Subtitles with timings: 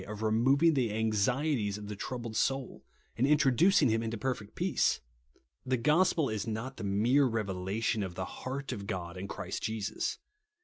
[0.07, 2.83] of removing the anxieties of the troiihled soul,
[3.15, 4.99] and introducing him into perfect peace.
[5.63, 10.17] The gospel is not the mere revelation of the heart of God in Christ Jesus.